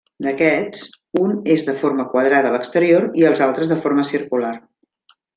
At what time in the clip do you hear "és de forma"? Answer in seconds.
1.55-2.05